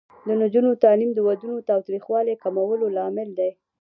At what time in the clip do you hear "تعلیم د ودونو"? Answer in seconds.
0.83-1.65